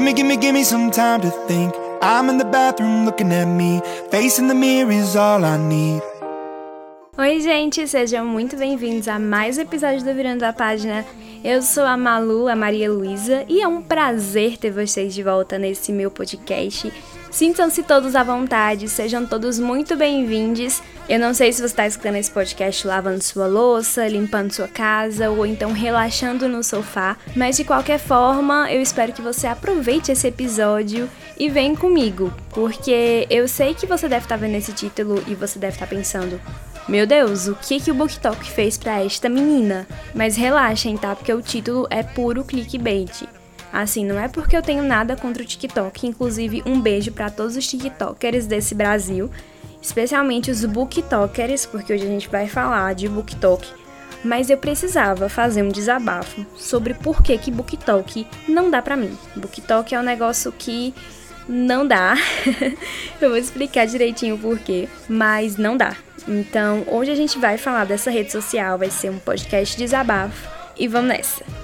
Gimme, 0.00 0.14
gimme, 0.14 0.36
gimme 0.38 0.64
some 0.64 0.90
time 0.90 1.20
to 1.20 1.30
think. 1.46 1.74
I'm 2.00 2.30
in 2.30 2.38
the 2.38 2.46
bathroom 2.46 3.04
looking 3.04 3.30
at 3.32 3.44
me. 3.44 3.82
Facing 4.10 4.48
the 4.48 4.54
mirror 4.54 4.90
is 4.90 5.14
all 5.14 5.44
I 5.44 5.58
need. 5.58 6.00
Oi, 7.18 7.38
gente, 7.40 7.86
sejam 7.86 8.24
muito 8.24 8.56
bem-vindos 8.56 9.08
a 9.08 9.18
mais 9.18 9.58
um 9.58 9.60
episódio 9.60 10.02
do 10.02 10.14
Virando 10.14 10.42
a 10.44 10.54
Página. 10.54 11.04
Eu 11.44 11.60
sou 11.60 11.84
a 11.84 11.98
Malu, 11.98 12.48
a 12.48 12.56
Maria 12.56 12.90
Luísa, 12.90 13.44
e 13.46 13.60
é 13.60 13.68
um 13.68 13.82
prazer 13.82 14.56
ter 14.56 14.70
vocês 14.70 15.12
de 15.12 15.22
volta 15.22 15.58
nesse 15.58 15.92
meu 15.92 16.10
podcast. 16.10 16.90
Sintam-se 17.30 17.84
todos 17.84 18.16
à 18.16 18.24
vontade, 18.24 18.88
sejam 18.88 19.24
todos 19.24 19.56
muito 19.60 19.94
bem-vindos. 19.94 20.82
Eu 21.08 21.20
não 21.20 21.32
sei 21.32 21.52
se 21.52 21.60
você 21.60 21.66
está 21.66 21.86
escutando 21.86 22.16
esse 22.16 22.30
podcast 22.30 22.84
lavando 22.84 23.22
sua 23.22 23.46
louça, 23.46 24.08
limpando 24.08 24.52
sua 24.52 24.66
casa 24.66 25.30
ou 25.30 25.46
então 25.46 25.72
relaxando 25.72 26.48
no 26.48 26.64
sofá, 26.64 27.16
mas 27.36 27.56
de 27.56 27.62
qualquer 27.62 28.00
forma, 28.00 28.70
eu 28.72 28.82
espero 28.82 29.12
que 29.12 29.22
você 29.22 29.46
aproveite 29.46 30.10
esse 30.10 30.26
episódio 30.26 31.08
e 31.38 31.48
vem 31.48 31.76
comigo, 31.76 32.32
porque 32.50 33.28
eu 33.30 33.46
sei 33.46 33.74
que 33.74 33.86
você 33.86 34.08
deve 34.08 34.24
estar 34.24 34.36
vendo 34.36 34.56
esse 34.56 34.72
título 34.72 35.22
e 35.28 35.34
você 35.36 35.56
deve 35.56 35.74
estar 35.74 35.86
pensando: 35.86 36.40
meu 36.88 37.06
Deus, 37.06 37.46
o 37.46 37.54
que 37.54 37.78
que 37.78 37.92
o 37.92 37.94
BookTok 37.94 38.50
fez 38.50 38.76
para 38.76 39.04
esta 39.04 39.28
menina? 39.28 39.86
Mas 40.12 40.34
relaxem, 40.34 40.96
tá? 40.96 41.14
Porque 41.14 41.32
o 41.32 41.40
título 41.40 41.86
é 41.90 42.02
puro 42.02 42.44
clickbait. 42.44 43.39
Assim, 43.72 44.04
não 44.04 44.18
é 44.18 44.28
porque 44.28 44.56
eu 44.56 44.62
tenho 44.62 44.82
nada 44.82 45.16
contra 45.16 45.42
o 45.42 45.46
TikTok, 45.46 46.06
inclusive 46.06 46.62
um 46.66 46.80
beijo 46.80 47.12
para 47.12 47.30
todos 47.30 47.56
os 47.56 47.66
TikTokers 47.66 48.46
desse 48.46 48.74
Brasil, 48.74 49.30
especialmente 49.80 50.50
os 50.50 50.64
booktokers, 50.64 51.66
porque 51.66 51.92
hoje 51.92 52.04
a 52.04 52.08
gente 52.08 52.28
vai 52.28 52.48
falar 52.48 52.94
de 52.94 53.08
BookTok. 53.08 53.66
Mas 54.22 54.50
eu 54.50 54.58
precisava 54.58 55.28
fazer 55.28 55.62
um 55.62 55.68
desabafo 55.68 56.44
sobre 56.56 56.92
por 56.92 57.22
que 57.22 57.38
que 57.38 57.50
BookTok 57.50 58.26
não 58.48 58.70
dá 58.70 58.82
para 58.82 58.96
mim. 58.96 59.16
BookTok 59.34 59.94
é 59.94 59.98
um 59.98 60.02
negócio 60.02 60.52
que 60.52 60.94
não 61.48 61.86
dá. 61.86 62.14
eu 63.20 63.30
vou 63.30 63.38
explicar 63.38 63.86
direitinho 63.86 64.36
o 64.36 64.38
porquê, 64.38 64.88
mas 65.08 65.56
não 65.56 65.76
dá. 65.76 65.96
Então, 66.28 66.84
hoje 66.86 67.10
a 67.10 67.14
gente 67.14 67.38
vai 67.38 67.56
falar 67.56 67.84
dessa 67.84 68.10
rede 68.10 68.30
social, 68.30 68.78
vai 68.78 68.90
ser 68.90 69.10
um 69.10 69.18
podcast 69.18 69.76
desabafo 69.76 70.48
e 70.76 70.86
vamos 70.86 71.08
nessa. 71.08 71.59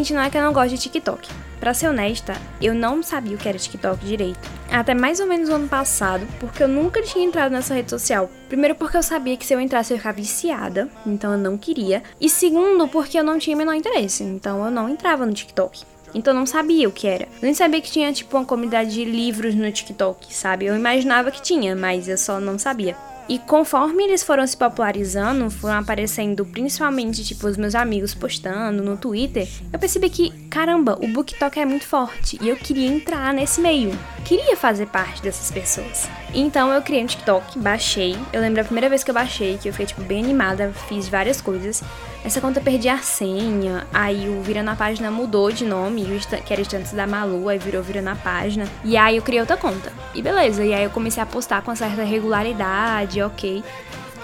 Gente, 0.00 0.14
não 0.14 0.22
é 0.22 0.30
que 0.30 0.38
eu 0.38 0.42
não 0.42 0.54
gosto 0.54 0.70
de 0.70 0.78
TikTok. 0.78 1.28
Pra 1.60 1.74
ser 1.74 1.88
honesta, 1.88 2.32
eu 2.58 2.72
não 2.72 3.02
sabia 3.02 3.36
o 3.36 3.38
que 3.38 3.46
era 3.46 3.58
TikTok 3.58 4.02
direito. 4.02 4.40
Até 4.72 4.94
mais 4.94 5.20
ou 5.20 5.26
menos 5.26 5.50
o 5.50 5.54
ano 5.54 5.68
passado, 5.68 6.26
porque 6.38 6.62
eu 6.62 6.68
nunca 6.68 7.02
tinha 7.02 7.22
entrado 7.22 7.52
nessa 7.52 7.74
rede 7.74 7.90
social. 7.90 8.30
Primeiro, 8.48 8.74
porque 8.74 8.96
eu 8.96 9.02
sabia 9.02 9.36
que 9.36 9.44
se 9.44 9.52
eu 9.52 9.60
entrasse 9.60 9.92
eu 9.92 9.96
ia 9.96 10.00
ficar 10.00 10.12
viciada, 10.12 10.88
então 11.04 11.32
eu 11.32 11.38
não 11.38 11.58
queria. 11.58 12.02
E 12.18 12.30
segundo, 12.30 12.88
porque 12.88 13.18
eu 13.18 13.22
não 13.22 13.38
tinha 13.38 13.54
o 13.54 13.58
menor 13.58 13.74
interesse, 13.74 14.24
então 14.24 14.64
eu 14.64 14.70
não 14.70 14.88
entrava 14.88 15.26
no 15.26 15.34
TikTok. 15.34 15.82
Então 16.14 16.32
eu 16.32 16.38
não 16.38 16.46
sabia 16.46 16.88
o 16.88 16.92
que 16.92 17.06
era. 17.06 17.28
Nem 17.42 17.52
sabia 17.52 17.82
que 17.82 17.92
tinha, 17.92 18.10
tipo, 18.10 18.34
uma 18.38 18.46
comunidade 18.46 18.94
de 18.94 19.04
livros 19.04 19.54
no 19.54 19.70
TikTok, 19.70 20.34
sabe? 20.34 20.64
Eu 20.64 20.74
imaginava 20.74 21.30
que 21.30 21.42
tinha, 21.42 21.76
mas 21.76 22.08
eu 22.08 22.16
só 22.16 22.40
não 22.40 22.58
sabia. 22.58 22.96
E 23.30 23.38
conforme 23.38 24.02
eles 24.02 24.24
foram 24.24 24.44
se 24.44 24.56
popularizando, 24.56 25.48
foram 25.52 25.78
aparecendo 25.78 26.44
principalmente, 26.44 27.24
tipo, 27.24 27.46
os 27.46 27.56
meus 27.56 27.76
amigos 27.76 28.12
postando 28.12 28.82
no 28.82 28.96
Twitter, 28.96 29.48
eu 29.72 29.78
percebi 29.78 30.10
que, 30.10 30.32
caramba, 30.48 30.98
o 31.00 31.06
BookTok 31.06 31.60
é 31.60 31.64
muito 31.64 31.86
forte 31.86 32.36
e 32.42 32.48
eu 32.48 32.56
queria 32.56 32.88
entrar 32.88 33.32
nesse 33.32 33.60
meio. 33.60 33.96
Queria 34.24 34.56
fazer 34.56 34.86
parte 34.86 35.22
dessas 35.22 35.48
pessoas. 35.48 36.08
Então 36.32 36.72
eu 36.72 36.80
criei 36.80 37.02
um 37.02 37.06
TikTok, 37.06 37.58
baixei. 37.58 38.16
Eu 38.32 38.40
lembro 38.40 38.60
a 38.60 38.64
primeira 38.64 38.88
vez 38.88 39.02
que 39.02 39.10
eu 39.10 39.14
baixei, 39.14 39.58
que 39.58 39.68
eu 39.68 39.72
fiquei, 39.72 39.86
tipo, 39.86 40.02
bem 40.02 40.22
animada, 40.22 40.72
fiz 40.88 41.08
várias 41.08 41.40
coisas. 41.40 41.82
Essa 42.24 42.40
conta 42.40 42.60
eu 42.60 42.62
perdi 42.62 42.88
a 42.88 42.98
senha, 42.98 43.86
aí 43.92 44.28
o 44.28 44.40
Vira 44.42 44.62
na 44.62 44.76
Página 44.76 45.10
mudou 45.10 45.50
de 45.50 45.64
nome, 45.64 46.06
que 46.46 46.52
era 46.52 46.62
Estantes 46.62 46.92
da 46.92 47.06
Malu, 47.06 47.48
aí 47.48 47.58
virou 47.58 47.82
Vira 47.82 48.00
na 48.00 48.14
Página. 48.14 48.66
E 48.84 48.96
aí 48.96 49.16
eu 49.16 49.22
criei 49.22 49.40
outra 49.40 49.56
conta. 49.56 49.92
E 50.14 50.22
beleza, 50.22 50.64
e 50.64 50.72
aí 50.72 50.84
eu 50.84 50.90
comecei 50.90 51.22
a 51.22 51.26
postar 51.26 51.62
com 51.62 51.74
certa 51.74 52.04
regularidade, 52.04 53.20
ok. 53.22 53.64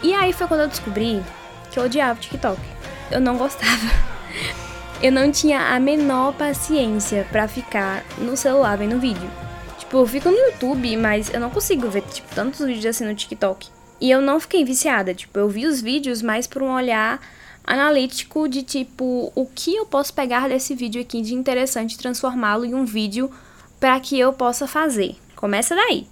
E 0.03 0.14
aí 0.14 0.32
foi 0.32 0.47
quando 0.47 0.60
eu 0.60 0.69
descobri 0.69 1.22
que 1.70 1.78
eu 1.78 1.84
odiava 1.84 2.19
o 2.19 2.22
TikTok. 2.22 2.60
Eu 3.10 3.20
não 3.20 3.36
gostava. 3.36 4.16
Eu 5.03 5.12
não 5.12 5.30
tinha 5.30 5.75
a 5.75 5.78
menor 5.78 6.32
paciência 6.32 7.26
para 7.30 7.47
ficar 7.47 8.03
no 8.16 8.34
celular 8.34 8.78
vendo 8.78 8.98
vídeo. 8.98 9.30
Tipo, 9.86 9.98
eu 9.98 10.06
fico 10.06 10.28
no 10.28 10.36
YouTube, 10.36 10.97
mas 10.97 11.32
eu 11.32 11.38
não 11.38 11.48
consigo 11.48 11.88
ver, 11.88 12.02
tipo, 12.02 12.34
tantos 12.34 12.58
vídeos 12.66 12.86
assim 12.86 13.04
no 13.04 13.14
TikTok. 13.14 13.69
E 14.00 14.10
eu 14.10 14.20
não 14.20 14.41
fiquei 14.41 14.64
viciada, 14.64 15.14
tipo, 15.14 15.38
eu 15.38 15.48
vi 15.48 15.64
os 15.64 15.80
vídeos 15.80 16.20
mais 16.22 16.47
por 16.47 16.60
um 16.60 16.74
olhar 16.74 17.20
analítico 17.64 18.48
de 18.48 18.62
tipo, 18.62 19.32
o 19.34 19.47
que 19.47 19.76
eu 19.76 19.86
posso 19.86 20.12
pegar 20.12 20.48
desse 20.48 20.74
vídeo 20.74 21.00
aqui 21.00 21.22
de 21.22 21.34
interessante 21.34 21.94
e 21.94 21.98
transformá-lo 21.98 22.64
em 22.64 22.74
um 22.74 22.84
vídeo 22.84 23.30
para 23.78 23.98
que 24.00 24.19
eu 24.19 24.32
possa 24.32 24.66
fazer. 24.66 25.16
Começa 25.36 25.74
daí. 25.74 26.06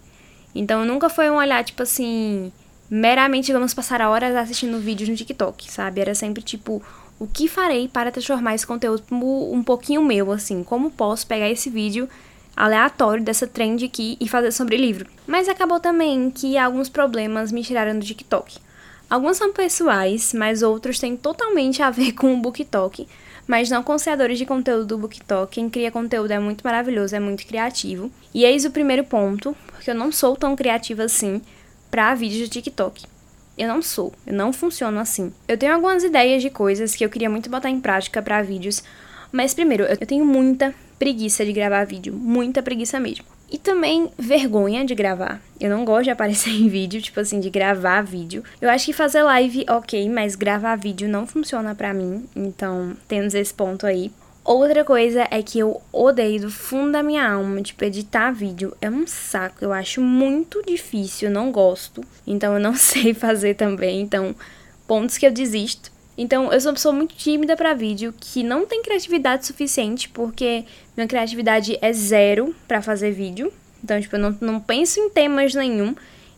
Então 0.55 0.85
nunca 0.85 1.09
foi 1.09 1.29
um 1.29 1.37
olhar 1.37 1.63
tipo 1.65 1.83
assim, 1.83 2.53
meramente 2.89 3.53
vamos 3.53 3.75
passar 3.75 4.01
horas 4.03 4.35
assistindo 4.37 4.79
vídeos 4.79 5.09
no 5.09 5.17
TikTok, 5.17 5.71
sabe? 5.71 6.01
Era 6.01 6.15
sempre 6.15 6.43
tipo, 6.43 6.81
o 7.19 7.27
que 7.27 7.49
farei 7.49 7.89
para 7.89 8.13
transformar 8.13 8.55
esse 8.55 8.67
conteúdo 8.67 9.05
um 9.11 9.63
pouquinho 9.63 10.03
meu, 10.03 10.33
assim? 10.33 10.63
Como 10.63 10.91
posso 10.91 11.27
pegar 11.27 11.51
esse 11.51 11.69
vídeo 11.69 12.09
aleatório 12.57 13.25
dessa 13.25 13.47
trend 13.47 13.85
aqui 13.85 14.17
e 14.21 14.29
fazer 14.29 14.53
sobre 14.53 14.77
livro? 14.77 15.09
Mas 15.27 15.49
acabou 15.49 15.81
também 15.81 16.31
que 16.31 16.57
alguns 16.57 16.89
problemas 16.89 17.51
me 17.51 17.63
tiraram 17.63 17.99
do 17.99 18.05
TikTok. 18.05 18.59
Alguns 19.09 19.37
são 19.37 19.53
pessoais, 19.53 20.33
mas 20.33 20.63
outros 20.63 20.99
têm 20.99 21.17
totalmente 21.17 21.83
a 21.83 21.91
ver 21.91 22.13
com 22.19 22.35
o 22.35 22.39
BookTok, 22.39 23.07
mas 23.47 23.71
não 23.71 23.83
com 23.83 23.95
os 23.95 24.03
criadores 24.03 24.39
de 24.39 24.47
conteúdo 24.47 24.87
do 24.87 24.99
BookTok. 24.99 25.55
Quem 25.55 25.69
cria 25.69 25.91
conteúdo 25.91 26.31
é 26.31 26.39
muito 26.39 26.63
maravilhoso, 26.63 27.15
é 27.15 27.21
muito 27.21 27.47
criativo. 27.47 28.11
E 28.33 28.45
eis 28.45 28.65
o 28.65 28.71
primeiro 28.71 29.05
ponto, 29.05 29.57
porque 29.67 29.91
eu 29.91 29.95
não 29.95 30.11
sou 30.11 30.37
tão 30.37 30.57
criativa 30.57 31.05
assim 31.05 31.41
para 31.91 32.15
vídeos 32.15 32.49
de 32.49 32.61
TikTok. 32.61 33.05
Eu 33.57 33.69
não 33.69 33.81
sou, 33.81 34.13
eu 34.27 34.35
não 34.35 34.53
funciono 34.53 34.99
assim. 34.99 35.33
Eu 35.47 35.57
tenho 35.57 35.75
algumas 35.75 36.03
ideias 36.03 36.43
de 36.43 36.51
coisas 36.51 36.97
que 36.97 37.05
eu 37.05 37.09
queria 37.09 37.31
muito 37.31 37.49
botar 37.49 37.71
em 37.71 37.79
prática 37.79 38.21
para 38.21 38.43
vídeos, 38.43 38.83
mas 39.31 39.55
primeiro, 39.55 39.85
eu 39.85 39.97
tenho 39.99 40.25
muita 40.25 40.75
preguiça 41.05 41.45
de 41.45 41.53
gravar 41.53 41.85
vídeo, 41.85 42.15
muita 42.15 42.63
preguiça 42.63 42.99
mesmo. 42.99 43.27
E 43.53 43.59
também 43.59 44.11
vergonha 44.19 44.87
de 44.87 44.95
gravar. 44.95 45.39
Eu 45.61 45.69
não 45.69 45.85
gosto 45.85 46.05
de 46.05 46.11
aparecer 46.11 46.49
em 46.59 46.67
vídeo, 46.67 47.03
tipo 47.03 47.21
assim, 47.21 47.41
de 47.41 47.51
gravar 47.51 48.01
vídeo. 48.01 48.43
Eu 48.59 48.71
acho 48.71 48.87
que 48.87 48.95
fazer 48.95 49.23
live, 49.23 49.67
ok, 49.69 50.09
mas 50.09 50.35
gravar 50.35 50.77
vídeo 50.77 51.07
não 51.07 51.27
funciona 51.27 51.75
pra 51.75 51.93
mim. 51.93 52.25
Então, 52.35 52.97
temos 53.07 53.35
esse 53.35 53.53
ponto 53.53 53.87
aí. 53.87 54.11
Outra 54.43 54.83
coisa 54.83 55.29
é 55.31 55.43
que 55.43 55.59
eu 55.59 55.83
odeio 55.93 56.41
do 56.41 56.51
fundo 56.51 56.93
da 56.93 57.03
minha 57.03 57.31
alma, 57.31 57.61
tipo, 57.61 57.85
editar 57.85 58.33
vídeo 58.33 58.75
é 58.81 58.89
um 58.89 59.07
saco. 59.07 59.63
Eu 59.63 59.75
acho 59.75 60.01
muito 60.01 60.63
difícil, 60.67 61.29
eu 61.29 61.35
não 61.35 61.53
gosto. 61.53 62.03
Então 62.27 62.55
eu 62.55 62.61
não 62.61 62.73
sei 62.77 63.13
fazer 63.13 63.57
também. 63.57 64.01
Então, 64.01 64.35
pontos 64.87 65.19
que 65.19 65.27
eu 65.27 65.31
desisto. 65.31 65.93
Então, 66.17 66.53
eu 66.53 66.61
sou 66.61 66.71
uma 66.71 66.75
pessoa 66.75 66.95
muito 66.95 67.15
tímida 67.15 67.57
para 67.57 67.75
vídeo, 67.75 68.15
que 68.19 68.43
não 68.43 68.67
tem 68.67 68.83
criatividade 68.83 69.47
suficiente, 69.47 70.09
porque 70.09 70.65
minha 70.97 71.09
criatividade 71.09 71.77
é 71.81 71.93
zero 71.93 72.55
para 72.69 72.81
fazer 72.81 73.11
vídeo. 73.11 73.53
Então, 73.83 74.01
tipo, 74.01 74.17
eu 74.17 74.21
não, 74.21 74.39
não 74.41 74.61
penso 74.61 75.01
em 75.01 75.11
temas 75.11 75.55
nenhum. 75.55 75.95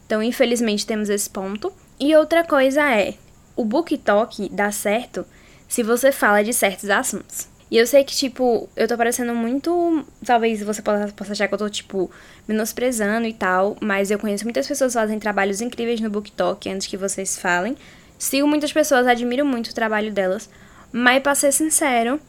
Então, 0.06 0.22
infelizmente, 0.22 0.86
temos 0.86 1.10
esse 1.10 1.28
ponto. 1.28 1.72
E 2.00 2.14
outra 2.16 2.42
coisa 2.42 2.82
é, 2.90 3.14
o 3.54 3.64
book 3.64 3.96
talk 3.98 4.48
dá 4.50 4.70
certo 4.70 5.26
se 5.68 5.82
você 5.82 6.10
fala 6.12 6.42
de 6.42 6.52
certos 6.52 6.88
assuntos. 6.88 7.48
E 7.70 7.76
eu 7.76 7.86
sei 7.86 8.04
que, 8.04 8.14
tipo, 8.14 8.68
eu 8.76 8.86
tô 8.86 8.96
parecendo 8.96 9.34
muito. 9.34 10.06
Talvez 10.24 10.62
você 10.62 10.80
possa, 10.80 11.12
possa 11.12 11.32
achar 11.32 11.48
que 11.48 11.54
eu 11.54 11.58
tô, 11.58 11.68
tipo, 11.68 12.10
menosprezando 12.46 13.26
e 13.26 13.32
tal. 13.32 13.76
Mas 13.80 14.10
eu 14.10 14.18
conheço 14.18 14.44
muitas 14.44 14.68
pessoas 14.68 14.92
que 14.92 15.00
fazem 15.00 15.18
trabalhos 15.18 15.60
incríveis 15.60 16.00
no 16.00 16.08
Book 16.08 16.30
Talk 16.30 16.68
antes 16.68 16.86
que 16.86 16.96
vocês 16.96 17.36
falem. 17.36 17.76
Sigo 18.18 18.48
muitas 18.48 18.72
pessoas, 18.72 19.06
admiro 19.06 19.44
muito 19.44 19.68
o 19.68 19.74
trabalho 19.74 20.12
delas, 20.12 20.48
mas 20.92 21.22
para 21.22 21.34
ser 21.34 21.52
sincero, 21.52 22.20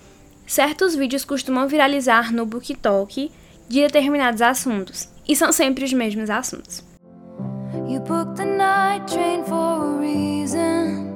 certos 0.45 0.95
vídeos 0.95 1.23
costumam 1.23 1.67
viralizar 1.67 2.33
no 2.33 2.45
BookTok 2.45 3.31
de 3.67 3.81
determinados 3.81 4.41
assuntos, 4.41 5.09
e 5.27 5.35
são 5.35 5.51
sempre 5.51 5.85
os 5.85 5.93
mesmos 5.93 6.29
assuntos. 6.29 6.83
You 7.87 8.01
booked 8.01 8.35
the 8.35 8.45
night 8.45 9.05
train 9.11 9.43
for 9.45 9.55
a 9.55 9.99
reason, 9.99 11.13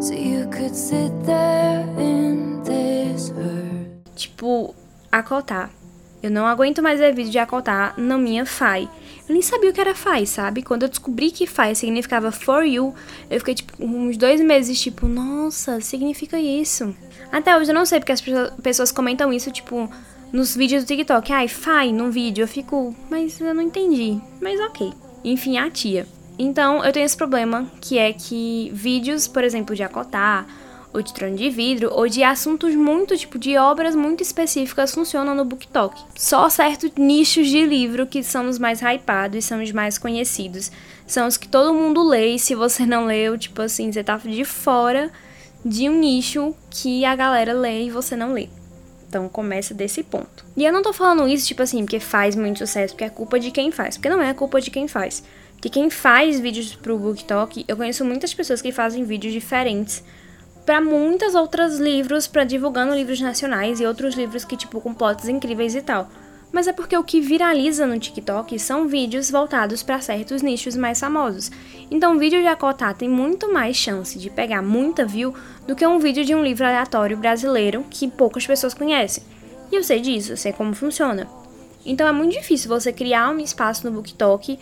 so 0.00 0.14
you 0.14 0.48
could 0.50 0.74
sit 0.74 1.12
there 1.26 1.84
in 1.98 2.62
this 2.62 3.30
hurt. 3.30 4.14
Tipo, 4.14 4.74
acotar. 5.12 5.70
Eu 6.22 6.30
não 6.30 6.46
aguento 6.46 6.82
mais 6.82 6.98
ver 6.98 7.14
vídeo 7.14 7.30
de 7.32 7.38
acotar 7.38 7.94
na 7.98 8.16
minha 8.16 8.46
FAI. 8.46 8.88
Eu 9.28 9.32
nem 9.32 9.42
sabia 9.42 9.70
o 9.70 9.72
que 9.72 9.80
era 9.80 9.94
FAI, 9.94 10.26
sabe? 10.26 10.62
Quando 10.62 10.82
eu 10.82 10.88
descobri 10.88 11.30
que 11.30 11.46
FAI 11.46 11.74
significava 11.74 12.30
for 12.30 12.62
you, 12.62 12.94
eu 13.30 13.38
fiquei 13.38 13.54
tipo 13.54 13.72
uns 13.82 14.16
dois 14.16 14.40
meses, 14.40 14.80
tipo, 14.80 15.08
nossa, 15.08 15.80
significa 15.80 16.38
isso. 16.38 16.94
Até 17.32 17.56
hoje 17.56 17.70
eu 17.70 17.74
não 17.74 17.86
sei 17.86 18.00
porque 18.00 18.12
as 18.12 18.22
pessoas 18.62 18.92
comentam 18.92 19.32
isso, 19.32 19.50
tipo, 19.50 19.90
nos 20.32 20.54
vídeos 20.54 20.84
do 20.84 20.86
TikTok. 20.86 21.32
Ai, 21.32 21.48
fai 21.48 21.92
num 21.92 22.10
vídeo. 22.10 22.42
Eu 22.42 22.48
fico, 22.48 22.94
mas 23.08 23.40
eu 23.40 23.54
não 23.54 23.62
entendi. 23.62 24.20
Mas 24.40 24.60
ok. 24.60 24.92
Enfim, 25.24 25.56
a 25.56 25.70
tia. 25.70 26.06
Então, 26.38 26.84
eu 26.84 26.92
tenho 26.92 27.06
esse 27.06 27.16
problema, 27.16 27.70
que 27.80 27.96
é 27.96 28.12
que 28.12 28.70
vídeos, 28.74 29.28
por 29.28 29.44
exemplo, 29.44 29.74
de 29.74 29.84
acotar, 29.84 30.46
ou 30.94 31.02
de 31.02 31.12
trono 31.12 31.34
de 31.34 31.50
vidro, 31.50 31.90
ou 31.92 32.08
de 32.08 32.22
assuntos 32.22 32.72
muito, 32.76 33.16
tipo, 33.16 33.36
de 33.36 33.56
obras 33.56 33.96
muito 33.96 34.22
específicas 34.22 34.94
funcionam 34.94 35.34
no 35.34 35.44
BookTok. 35.44 36.00
Só 36.16 36.48
certos 36.48 36.92
nichos 36.96 37.48
de 37.48 37.66
livro 37.66 38.06
que 38.06 38.22
são 38.22 38.48
os 38.48 38.60
mais 38.60 38.80
hypados 38.80 39.36
e 39.36 39.42
são 39.42 39.60
os 39.60 39.72
mais 39.72 39.98
conhecidos. 39.98 40.70
São 41.04 41.26
os 41.26 41.36
que 41.36 41.48
todo 41.48 41.74
mundo 41.74 42.06
lê, 42.06 42.36
e 42.36 42.38
se 42.38 42.54
você 42.54 42.86
não 42.86 43.06
leu, 43.06 43.36
tipo 43.36 43.60
assim, 43.60 43.90
você 43.90 44.04
tá 44.04 44.16
de 44.18 44.44
fora 44.44 45.10
de 45.64 45.88
um 45.88 45.98
nicho 45.98 46.54
que 46.70 47.04
a 47.04 47.16
galera 47.16 47.52
lê 47.52 47.86
e 47.86 47.90
você 47.90 48.14
não 48.14 48.32
lê. 48.32 48.48
Então 49.08 49.28
começa 49.28 49.74
desse 49.74 50.02
ponto. 50.04 50.44
E 50.56 50.64
eu 50.64 50.72
não 50.72 50.82
tô 50.82 50.92
falando 50.92 51.26
isso, 51.26 51.46
tipo 51.46 51.62
assim, 51.62 51.84
porque 51.84 51.98
faz 51.98 52.36
muito 52.36 52.60
sucesso, 52.60 52.94
porque 52.94 53.04
é 53.04 53.10
culpa 53.10 53.40
de 53.40 53.50
quem 53.50 53.72
faz. 53.72 53.96
Porque 53.96 54.08
não 54.08 54.22
é 54.22 54.32
culpa 54.32 54.60
de 54.60 54.70
quem 54.70 54.86
faz. 54.86 55.24
Porque 55.54 55.68
quem 55.70 55.90
faz 55.90 56.38
vídeos 56.38 56.74
pro 56.76 56.98
BookTok, 56.98 57.64
eu 57.66 57.76
conheço 57.76 58.04
muitas 58.04 58.32
pessoas 58.32 58.62
que 58.62 58.70
fazem 58.70 59.02
vídeos 59.02 59.32
diferentes 59.32 60.04
para 60.64 60.80
muitas 60.80 61.34
outras 61.34 61.78
livros, 61.78 62.26
para 62.26 62.44
divulgando 62.44 62.94
livros 62.94 63.20
nacionais 63.20 63.80
e 63.80 63.86
outros 63.86 64.14
livros 64.14 64.44
que, 64.44 64.56
tipo, 64.56 64.80
com 64.80 64.94
plots 64.94 65.28
incríveis 65.28 65.74
e 65.74 65.82
tal. 65.82 66.08
Mas 66.50 66.68
é 66.68 66.72
porque 66.72 66.96
o 66.96 67.02
que 67.02 67.20
viraliza 67.20 67.86
no 67.86 67.98
TikTok 67.98 68.58
são 68.58 68.86
vídeos 68.86 69.30
voltados 69.30 69.82
para 69.82 70.00
certos 70.00 70.40
nichos 70.40 70.76
mais 70.76 71.00
famosos. 71.00 71.50
Então, 71.90 72.14
o 72.14 72.18
vídeo 72.18 72.40
de 72.40 72.46
acotar 72.46 72.94
tem 72.94 73.08
muito 73.08 73.52
mais 73.52 73.76
chance 73.76 74.18
de 74.18 74.30
pegar 74.30 74.62
muita 74.62 75.04
view 75.04 75.34
do 75.66 75.74
que 75.74 75.86
um 75.86 75.98
vídeo 75.98 76.24
de 76.24 76.34
um 76.34 76.44
livro 76.44 76.64
aleatório 76.64 77.16
brasileiro 77.16 77.84
que 77.90 78.08
poucas 78.08 78.46
pessoas 78.46 78.72
conhecem. 78.72 79.24
E 79.70 79.76
eu 79.76 79.82
sei 79.82 80.00
disso, 80.00 80.32
eu 80.32 80.36
sei 80.36 80.52
como 80.52 80.74
funciona. 80.74 81.28
Então 81.84 82.06
é 82.06 82.12
muito 82.12 82.32
difícil 82.32 82.68
você 82.68 82.92
criar 82.92 83.30
um 83.30 83.38
espaço 83.38 83.84
no 83.84 83.92
BookTok 83.92 84.58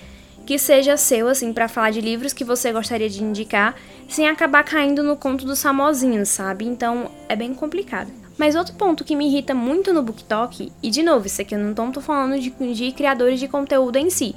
que 0.47 0.59
seja 0.59 0.97
seu, 0.97 1.29
assim, 1.29 1.53
para 1.53 1.69
falar 1.69 1.91
de 1.91 2.00
livros 2.00 2.33
que 2.33 2.44
você 2.44 2.73
gostaria 2.73 3.09
de 3.09 3.23
indicar, 3.23 3.75
sem 4.09 4.29
acabar 4.29 4.65
caindo 4.65 5.03
no 5.03 5.17
conto 5.17 5.44
dos 5.44 5.62
famosinhos, 5.62 6.29
sabe? 6.29 6.65
Então 6.65 7.11
é 7.29 7.37
bem 7.37 7.55
complicado. 7.55 8.11
Mas 8.37 8.55
outro 8.55 8.75
ponto 8.75 9.05
que 9.05 9.15
me 9.15 9.27
irrita 9.29 9.55
muito 9.55 9.93
no 9.93 10.03
BookTok, 10.03 10.73
e 10.83 10.91
de 10.91 11.03
novo, 11.03 11.27
isso 11.27 11.41
aqui 11.41 11.55
eu 11.55 11.59
não 11.59 11.93
tô 11.93 12.00
falando 12.00 12.41
de, 12.41 12.50
de 12.50 12.93
criadores 12.93 13.39
de 13.39 13.47
conteúdo 13.47 13.97
em 13.97 14.11
si, 14.11 14.35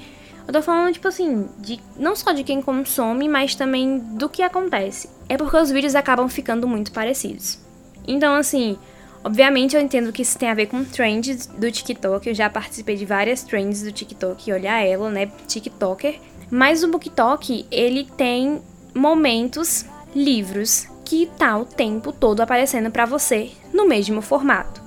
eu 0.47 0.53
tô 0.53 0.61
falando, 0.61 0.93
tipo 0.93 1.07
assim, 1.07 1.47
de 1.59 1.79
não 1.97 2.15
só 2.15 2.31
de 2.31 2.43
quem 2.43 2.61
consome, 2.61 3.27
mas 3.27 3.55
também 3.55 3.97
do 3.97 4.29
que 4.29 4.43
acontece. 4.43 5.09
É 5.27 5.37
porque 5.37 5.57
os 5.57 5.71
vídeos 5.71 5.95
acabam 5.95 6.29
ficando 6.29 6.67
muito 6.67 6.91
parecidos. 6.91 7.59
Então, 8.07 8.35
assim, 8.35 8.77
obviamente 9.25 9.75
eu 9.75 9.81
entendo 9.81 10.13
que 10.13 10.21
isso 10.21 10.37
tem 10.37 10.49
a 10.49 10.53
ver 10.53 10.67
com 10.67 10.85
trends 10.85 11.47
do 11.47 11.71
TikTok. 11.71 12.29
Eu 12.29 12.35
já 12.35 12.47
participei 12.47 12.95
de 12.95 13.05
várias 13.05 13.43
trends 13.43 13.81
do 13.81 13.91
TikTok, 13.91 14.53
olhar 14.53 14.79
ela, 14.85 15.09
né, 15.09 15.31
TikToker. 15.47 16.19
Mas 16.51 16.83
o 16.83 16.87
BookTok, 16.87 17.65
ele 17.71 18.07
tem 18.15 18.61
momentos, 18.93 19.83
livros, 20.15 20.87
que 21.03 21.25
tá 21.37 21.57
o 21.57 21.65
tempo 21.65 22.11
todo 22.13 22.41
aparecendo 22.41 22.91
para 22.91 23.05
você 23.05 23.51
no 23.73 23.87
mesmo 23.87 24.21
formato, 24.21 24.81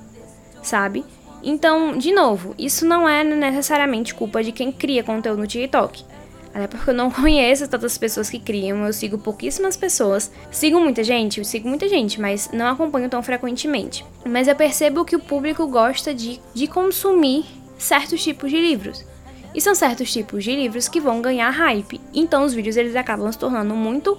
sabe? 0.63 1.03
Então, 1.43 1.97
de 1.97 2.13
novo, 2.13 2.55
isso 2.57 2.85
não 2.85 3.07
é 3.07 3.23
necessariamente 3.23 4.15
culpa 4.15 4.41
de 4.41 4.53
quem 4.53 4.71
cria 4.71 5.03
conteúdo 5.03 5.39
no 5.39 5.47
TikTok. 5.47 6.03
Até 6.63 6.77
porque 6.77 6.91
eu 6.91 6.95
não 6.95 7.09
conheço 7.11 7.67
tantas 7.67 7.97
pessoas 7.97 8.29
que 8.29 8.39
criam, 8.39 8.85
eu 8.85 8.93
sigo 8.93 9.17
pouquíssimas 9.17 9.77
pessoas. 9.77 10.31
Sigo 10.51 10.79
muita 10.79 11.03
gente, 11.03 11.39
eu 11.39 11.45
sigo 11.45 11.67
muita 11.67 11.87
gente, 11.87 12.19
mas 12.19 12.49
não 12.51 12.67
acompanho 12.67 13.09
tão 13.09 13.23
frequentemente. 13.23 14.05
Mas 14.25 14.47
eu 14.47 14.55
percebo 14.55 15.05
que 15.05 15.15
o 15.15 15.19
público 15.19 15.67
gosta 15.67 16.13
de, 16.13 16.39
de 16.53 16.67
consumir 16.67 17.45
certos 17.77 18.23
tipos 18.23 18.49
de 18.49 18.59
livros. 18.59 19.05
E 19.53 19.59
são 19.59 19.73
certos 19.73 20.11
tipos 20.11 20.43
de 20.43 20.55
livros 20.55 20.87
que 20.87 20.99
vão 20.99 21.21
ganhar 21.21 21.49
hype. 21.49 21.99
Então 22.13 22.43
os 22.43 22.53
vídeos 22.53 22.77
eles 22.77 22.95
acabam 22.95 23.31
se 23.31 23.37
tornando 23.37 23.73
muito 23.75 24.17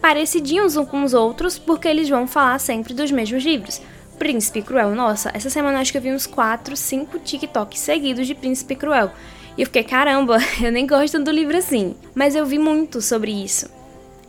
parecidinhos 0.00 0.76
uns 0.76 0.88
com 0.88 1.04
os 1.04 1.14
outros, 1.14 1.58
porque 1.58 1.86
eles 1.86 2.08
vão 2.08 2.26
falar 2.26 2.58
sempre 2.58 2.92
dos 2.92 3.10
mesmos 3.10 3.44
livros. 3.44 3.80
Príncipe 4.18 4.62
Cruel. 4.62 4.94
Nossa, 4.94 5.30
essa 5.32 5.48
semana 5.48 5.80
acho 5.80 5.92
que 5.92 5.98
eu 5.98 6.02
vi 6.02 6.12
uns 6.12 6.26
4, 6.26 6.76
5 6.76 7.18
TikToks 7.20 7.80
seguidos 7.80 8.26
de 8.26 8.34
Príncipe 8.34 8.74
Cruel. 8.74 9.10
E 9.56 9.62
eu 9.62 9.66
fiquei, 9.66 9.84
caramba, 9.84 10.38
eu 10.62 10.72
nem 10.72 10.86
gosto 10.86 11.18
do 11.18 11.30
livro 11.30 11.56
assim. 11.56 11.94
Mas 12.14 12.34
eu 12.34 12.46
vi 12.46 12.58
muito 12.58 13.00
sobre 13.00 13.30
isso. 13.30 13.68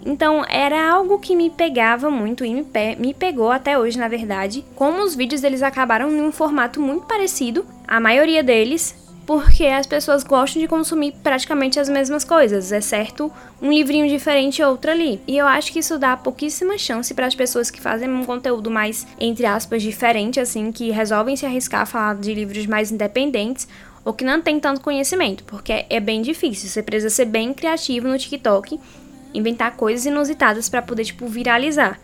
Então 0.05 0.43
era 0.49 0.91
algo 0.91 1.19
que 1.19 1.35
me 1.35 1.49
pegava 1.49 2.09
muito 2.09 2.43
e 2.43 2.53
me, 2.53 2.63
pe 2.63 2.95
me 2.97 3.13
pegou 3.13 3.51
até 3.51 3.77
hoje, 3.79 3.97
na 3.97 4.07
verdade. 4.07 4.65
Como 4.75 5.01
os 5.01 5.15
vídeos 5.15 5.41
deles 5.41 5.63
acabaram 5.63 6.11
em 6.11 6.21
um 6.21 6.31
formato 6.31 6.81
muito 6.81 7.05
parecido, 7.05 7.65
a 7.87 7.99
maioria 7.99 8.43
deles, 8.43 8.95
porque 9.25 9.65
as 9.65 9.87
pessoas 9.87 10.23
gostam 10.23 10.61
de 10.61 10.67
consumir 10.67 11.13
praticamente 11.23 11.79
as 11.79 11.87
mesmas 11.87 12.23
coisas, 12.23 12.71
exceto 12.71 13.31
um 13.61 13.71
livrinho 13.71 14.07
diferente 14.07 14.61
ou 14.61 14.71
outro 14.71 14.91
ali. 14.91 15.21
E 15.25 15.37
eu 15.37 15.47
acho 15.47 15.71
que 15.71 15.79
isso 15.79 15.97
dá 15.97 16.17
pouquíssima 16.17 16.77
chance 16.77 17.13
para 17.13 17.25
as 17.25 17.35
pessoas 17.35 17.71
que 17.71 17.79
fazem 17.79 18.09
um 18.09 18.25
conteúdo 18.25 18.69
mais, 18.69 19.07
entre 19.19 19.45
aspas, 19.45 19.81
diferente, 19.81 20.39
assim, 20.39 20.71
que 20.71 20.91
resolvem 20.91 21.37
se 21.37 21.45
arriscar 21.45 21.81
a 21.81 21.85
falar 21.85 22.15
de 22.15 22.33
livros 22.33 22.65
mais 22.65 22.91
independentes 22.91 23.67
ou 24.03 24.13
que 24.13 24.23
não 24.23 24.41
tem 24.41 24.59
tanto 24.59 24.81
conhecimento, 24.81 25.43
porque 25.45 25.85
é 25.89 25.99
bem 25.99 26.21
difícil. 26.21 26.69
Você 26.69 26.83
precisa 26.83 27.09
ser 27.09 27.25
bem 27.25 27.53
criativo 27.53 28.07
no 28.07 28.17
TikTok, 28.17 28.79
inventar 29.33 29.75
coisas 29.75 30.05
inusitadas 30.05 30.69
para 30.69 30.81
poder, 30.81 31.05
tipo, 31.05 31.27
viralizar. 31.27 31.99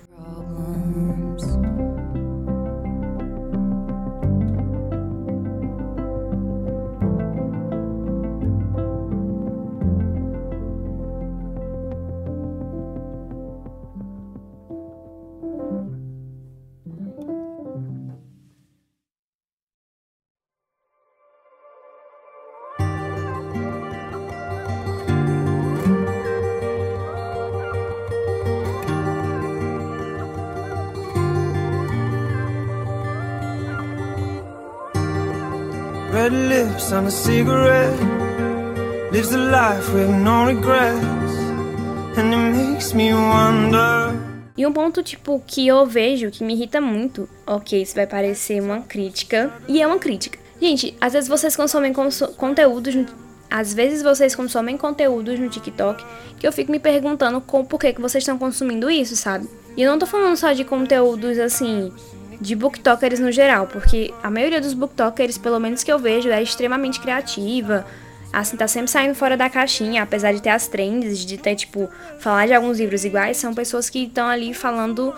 Red 36.29 36.47
lips 36.47 36.91
on 36.91 37.07
a 37.07 37.09
cigarette 37.09 37.99
Lives 39.11 39.33
a 39.33 39.37
life 39.37 39.91
with 39.91 40.09
no 40.09 40.45
regrets 40.45 41.33
And 42.17 42.31
it 42.31 42.55
makes 42.55 42.93
me 42.93 43.11
wonder 43.13 44.13
e 44.55 44.67
um 44.67 44.73
ponto, 44.73 45.01
tipo, 45.01 45.41
que 45.47 45.65
eu 45.65 45.85
vejo 45.85 46.29
que 46.29 46.43
me 46.43 46.53
irrita 46.53 46.81
muito. 46.81 47.29
Ok, 47.47 47.81
isso 47.81 47.95
vai 47.95 48.05
parecer 48.05 48.61
uma 48.61 48.81
crítica. 48.81 49.53
E 49.69 49.81
é 49.81 49.87
uma 49.87 49.97
crítica. 49.97 50.37
Gente, 50.61 50.97
às 50.99 51.13
vezes 51.13 51.29
vocês 51.29 51.55
consomem 51.55 51.93
conso 51.93 52.27
conteúdos. 52.33 52.93
No... 52.93 53.05
Às 53.49 53.73
vezes 53.73 54.03
vocês 54.03 54.35
consomem 54.35 54.75
conteúdos 54.75 55.39
no 55.39 55.49
TikTok 55.49 56.03
que 56.37 56.45
eu 56.45 56.51
fico 56.51 56.73
me 56.73 56.79
perguntando 56.79 57.39
com, 57.39 57.63
por 57.63 57.79
que, 57.79 57.93
que 57.93 58.01
vocês 58.01 58.21
estão 58.21 58.37
consumindo 58.37 58.91
isso, 58.91 59.15
sabe? 59.15 59.47
E 59.77 59.81
eu 59.81 59.89
não 59.89 59.97
tô 59.97 60.05
falando 60.05 60.35
só 60.35 60.51
de 60.51 60.65
conteúdos 60.65 61.39
assim 61.39 61.89
de 62.39 62.55
booktokers 62.55 63.19
no 63.19 63.31
geral, 63.31 63.67
porque 63.67 64.13
a 64.23 64.29
maioria 64.29 64.61
dos 64.61 64.73
booktokers, 64.73 65.37
pelo 65.37 65.59
menos 65.59 65.83
que 65.83 65.91
eu 65.91 65.99
vejo, 65.99 66.29
é 66.29 66.41
extremamente 66.41 66.99
criativa, 66.99 67.85
assim, 68.31 68.55
tá 68.55 68.67
sempre 68.67 68.89
saindo 68.89 69.15
fora 69.15 69.35
da 69.35 69.49
caixinha, 69.49 70.03
apesar 70.03 70.33
de 70.33 70.41
ter 70.41 70.49
as 70.49 70.67
trends, 70.67 71.25
de 71.25 71.37
ter, 71.37 71.55
tipo, 71.55 71.89
falar 72.19 72.47
de 72.47 72.53
alguns 72.53 72.79
livros 72.79 73.03
iguais, 73.03 73.37
são 73.37 73.53
pessoas 73.53 73.89
que 73.89 74.05
estão 74.05 74.27
ali 74.27 74.53
falando 74.53 75.13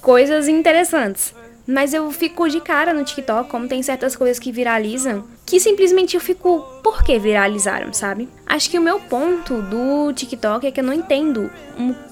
coisas 0.00 0.48
interessantes. 0.48 1.34
Mas 1.66 1.92
eu 1.92 2.10
fico 2.12 2.48
de 2.48 2.60
cara 2.60 2.92
no 2.92 3.04
TikTok, 3.04 3.50
como 3.50 3.66
tem 3.66 3.82
certas 3.82 4.14
coisas 4.14 4.38
que 4.38 4.52
viralizam, 4.52 5.24
que 5.46 5.60
simplesmente 5.60 6.16
eu 6.16 6.20
fico, 6.20 6.60
por 6.82 7.04
que 7.04 7.16
viralizaram, 7.20 7.92
sabe? 7.92 8.28
Acho 8.44 8.68
que 8.68 8.76
o 8.76 8.82
meu 8.82 8.98
ponto 8.98 9.62
do 9.62 10.12
TikTok 10.12 10.66
é 10.66 10.72
que 10.72 10.80
eu 10.80 10.84
não 10.84 10.92
entendo 10.92 11.48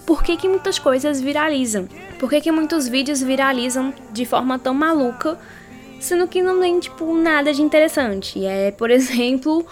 por 0.07 0.23
que, 0.23 0.37
que 0.37 0.49
muitas 0.49 0.79
coisas 0.79 1.21
viralizam. 1.21 1.89
Por 2.21 2.31
que, 2.31 2.41
que 2.41 2.53
muitos 2.53 2.87
vídeos 2.87 3.21
viralizam 3.21 3.93
de 4.13 4.25
forma 4.25 4.57
tão 4.57 4.73
maluca, 4.73 5.37
sendo 5.99 6.29
que 6.29 6.41
não 6.41 6.61
tem, 6.61 6.79
tipo, 6.79 7.13
nada 7.13 7.53
de 7.53 7.61
interessante. 7.61 8.47
É, 8.47 8.71
por 8.71 8.89
exemplo, 8.93 9.67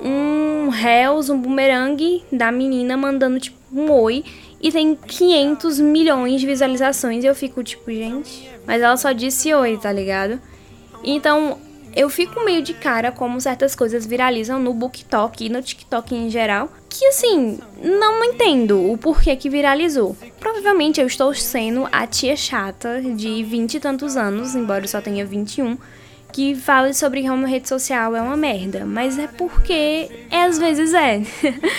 um 0.00 0.72
Hells, 0.72 1.32
um 1.32 1.40
boomerang 1.40 2.22
da 2.30 2.52
menina 2.52 2.96
mandando, 2.96 3.40
tipo, 3.40 3.58
um 3.72 3.90
oi 3.90 4.24
e 4.62 4.70
tem 4.70 4.94
500 4.94 5.80
milhões 5.80 6.40
de 6.40 6.46
visualizações. 6.46 7.24
E 7.24 7.26
eu 7.26 7.34
fico 7.34 7.64
tipo, 7.64 7.90
gente. 7.90 8.48
Mas 8.64 8.80
ela 8.80 8.96
só 8.96 9.10
disse 9.10 9.52
oi, 9.52 9.76
tá 9.76 9.90
ligado? 9.90 10.40
Então 11.02 11.58
eu 11.98 12.08
fico 12.08 12.44
meio 12.44 12.62
de 12.62 12.74
cara 12.74 13.10
como 13.10 13.40
certas 13.40 13.74
coisas 13.74 14.06
viralizam 14.06 14.60
no 14.60 14.72
BookTok 14.72 15.44
e 15.44 15.48
no 15.48 15.60
TikTok 15.60 16.14
em 16.14 16.30
geral. 16.30 16.70
Que 16.88 17.04
assim, 17.06 17.58
não 17.82 18.22
entendo 18.24 18.92
o 18.92 18.96
porquê 18.96 19.34
que 19.34 19.50
viralizou. 19.50 20.16
Provavelmente 20.38 21.00
eu 21.00 21.08
estou 21.08 21.34
sendo 21.34 21.88
a 21.90 22.06
tia 22.06 22.36
chata 22.36 23.02
de 23.02 23.42
20 23.42 23.74
e 23.74 23.80
tantos 23.80 24.16
anos, 24.16 24.54
embora 24.54 24.84
eu 24.84 24.88
só 24.88 25.00
tenha 25.00 25.26
21 25.26 25.76
que 26.32 26.54
fale 26.54 26.94
sobre 26.94 27.26
como 27.26 27.46
rede 27.46 27.68
social 27.68 28.14
é 28.14 28.22
uma 28.22 28.36
merda, 28.36 28.84
mas 28.84 29.18
é 29.18 29.26
porque 29.26 30.08
é, 30.30 30.42
às 30.42 30.56
vezes 30.56 30.94
é. 30.94 31.22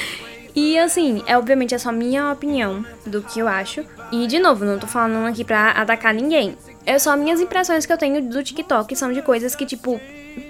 e 0.54 0.78
assim, 0.78 1.24
é 1.28 1.38
obviamente 1.38 1.74
é 1.74 1.78
só 1.78 1.94
minha 1.94 2.30
opinião 2.34 2.84
do 3.06 3.22
que 3.22 3.40
eu 3.40 3.48
acho. 3.48 3.86
E 4.12 4.28
de 4.28 4.38
novo, 4.38 4.66
não 4.66 4.78
tô 4.78 4.88
falando 4.88 5.28
aqui 5.28 5.46
pra 5.46 5.72
atacar 5.72 6.14
ninguém. 6.14 6.58
É 6.86 6.98
só 6.98 7.16
minhas 7.16 7.40
impressões 7.40 7.86
que 7.86 7.94
eu 7.94 7.98
tenho 7.98 8.22
do 8.22 8.44
TikTok, 8.44 8.96
são 8.96 9.12
de 9.12 9.22
coisas 9.22 9.56
que, 9.56 9.66
tipo, 9.66 10.00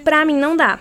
pra 0.04 0.24
mim 0.24 0.36
não 0.36 0.56
dá. 0.56 0.78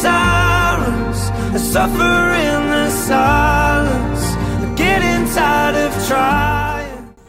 Sirens, 0.00 1.30
suffering 1.72 2.70
the 2.70 2.88
silence, 2.88 4.36
of. 6.08 6.59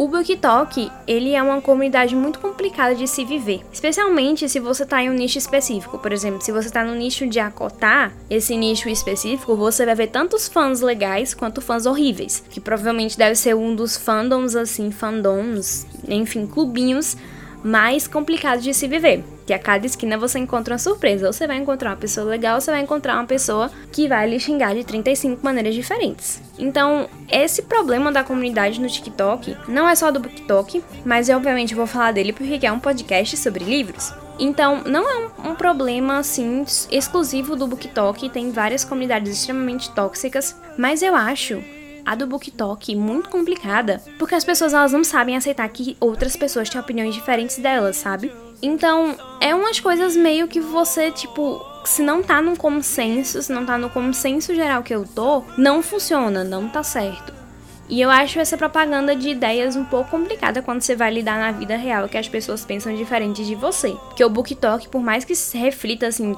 O 0.01 0.07
BookTok, 0.07 0.91
ele 1.05 1.35
é 1.35 1.43
uma 1.43 1.61
comunidade 1.61 2.15
muito 2.15 2.39
complicada 2.39 2.95
de 2.95 3.07
se 3.07 3.23
viver, 3.23 3.61
especialmente 3.71 4.49
se 4.49 4.59
você 4.59 4.81
está 4.81 4.99
em 5.03 5.11
um 5.11 5.13
nicho 5.13 5.37
específico. 5.37 5.99
Por 5.99 6.11
exemplo, 6.11 6.41
se 6.41 6.51
você 6.51 6.69
está 6.69 6.83
no 6.83 6.95
nicho 6.95 7.27
de 7.27 7.39
acotar 7.39 8.11
esse 8.27 8.57
nicho 8.57 8.89
específico, 8.89 9.55
você 9.55 9.85
vai 9.85 9.93
ver 9.93 10.07
tantos 10.07 10.47
fãs 10.47 10.81
legais 10.81 11.35
quanto 11.35 11.61
fãs 11.61 11.85
horríveis, 11.85 12.43
que 12.49 12.59
provavelmente 12.59 13.15
deve 13.15 13.35
ser 13.35 13.55
um 13.55 13.75
dos 13.75 13.95
fandoms 13.95 14.55
assim, 14.55 14.89
fandoms, 14.89 15.85
enfim, 16.07 16.47
clubinhos 16.47 17.15
mais 17.63 18.07
complicados 18.07 18.63
de 18.63 18.73
se 18.73 18.87
viver 18.87 19.23
que 19.51 19.53
a 19.53 19.59
cada 19.59 19.85
esquina 19.85 20.17
você 20.17 20.39
encontra 20.39 20.73
uma 20.73 20.79
surpresa. 20.79 21.27
Ou 21.27 21.33
você 21.33 21.45
vai 21.45 21.57
encontrar 21.57 21.89
uma 21.89 21.97
pessoa 21.97 22.25
legal, 22.25 22.55
ou 22.55 22.61
você 22.61 22.71
vai 22.71 22.81
encontrar 22.81 23.15
uma 23.15 23.25
pessoa 23.25 23.69
que 23.91 24.07
vai 24.07 24.29
lhe 24.29 24.39
xingar 24.39 24.73
de 24.73 24.83
35 24.85 25.43
maneiras 25.43 25.75
diferentes. 25.75 26.41
Então, 26.57 27.09
esse 27.29 27.63
problema 27.63 28.11
da 28.11 28.23
comunidade 28.23 28.79
no 28.79 28.87
TikTok 28.87 29.57
não 29.67 29.89
é 29.89 29.95
só 29.95 30.09
do 30.09 30.21
BookTok, 30.21 30.81
mas 31.05 31.27
eu 31.27 31.35
obviamente 31.35 31.75
vou 31.75 31.85
falar 31.85 32.13
dele 32.13 32.31
porque 32.31 32.65
é 32.65 32.71
um 32.71 32.79
podcast 32.79 33.35
sobre 33.35 33.65
livros. 33.65 34.13
Então, 34.39 34.83
não 34.85 35.09
é 35.09 35.17
um, 35.17 35.51
um, 35.51 35.55
problema 35.55 36.19
assim 36.19 36.63
exclusivo 36.89 37.55
do 37.55 37.67
BookTok, 37.67 38.29
tem 38.29 38.51
várias 38.51 38.85
comunidades 38.85 39.33
extremamente 39.33 39.91
tóxicas, 39.91 40.55
mas 40.77 41.01
eu 41.01 41.13
acho 41.13 41.61
a 42.11 42.15
do 42.15 42.27
BookTok 42.27 42.93
muito 42.93 43.29
complicada, 43.29 44.01
porque 44.19 44.35
as 44.35 44.43
pessoas 44.43 44.73
elas 44.73 44.91
não 44.91 45.01
sabem 45.01 45.37
aceitar 45.37 45.67
que 45.69 45.95
outras 45.97 46.35
pessoas 46.35 46.69
têm 46.69 46.79
opiniões 46.79 47.15
diferentes 47.15 47.57
delas, 47.57 47.95
sabe? 47.95 48.33
Então, 48.61 49.15
é 49.39 49.55
umas 49.55 49.79
coisas 49.79 50.13
meio 50.13 50.45
que 50.45 50.59
você, 50.59 51.09
tipo, 51.09 51.65
se 51.85 52.01
não 52.01 52.21
tá 52.21 52.41
no 52.41 52.57
consenso, 52.57 53.41
se 53.41 53.53
não 53.53 53.65
tá 53.65 53.77
no 53.77 53.89
consenso 53.89 54.53
geral 54.53 54.83
que 54.83 54.93
eu 54.93 55.05
tô, 55.05 55.41
não 55.57 55.81
funciona, 55.81 56.43
não 56.43 56.67
tá 56.67 56.83
certo. 56.83 57.33
E 57.87 58.01
eu 58.01 58.09
acho 58.09 58.39
essa 58.39 58.57
propaganda 58.57 59.15
de 59.15 59.29
ideias 59.29 59.77
um 59.77 59.85
pouco 59.85 60.11
complicada 60.11 60.61
quando 60.61 60.81
você 60.81 60.97
vai 60.97 61.13
lidar 61.13 61.39
na 61.39 61.53
vida 61.53 61.77
real, 61.77 62.09
que 62.09 62.17
as 62.17 62.27
pessoas 62.27 62.65
pensam 62.65 62.93
diferente 62.93 63.45
de 63.45 63.55
você. 63.55 63.91
Porque 63.91 64.23
o 64.23 64.29
BookTok, 64.29 64.89
por 64.89 65.01
mais 65.01 65.23
que 65.23 65.33
reflita 65.57 66.07
assim, 66.07 66.35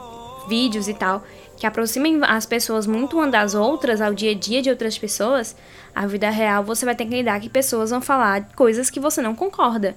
vídeos 0.47 0.87
e 0.87 0.93
tal, 0.93 1.23
que 1.57 1.67
aproximem 1.67 2.19
as 2.23 2.45
pessoas 2.45 2.85
muito 2.87 3.17
uma 3.17 3.27
das 3.27 3.53
outras, 3.53 4.01
ao 4.01 4.13
dia 4.13 4.31
a 4.31 4.35
dia 4.35 4.61
de 4.61 4.69
outras 4.69 4.97
pessoas, 4.97 5.55
a 5.93 6.05
vida 6.07 6.29
real 6.29 6.63
você 6.63 6.85
vai 6.85 6.95
ter 6.95 7.05
que 7.05 7.15
lidar 7.15 7.39
que 7.39 7.49
pessoas 7.49 7.89
vão 7.89 8.01
falar 8.01 8.49
coisas 8.55 8.89
que 8.89 8.99
você 8.99 9.21
não 9.21 9.35
concorda 9.35 9.95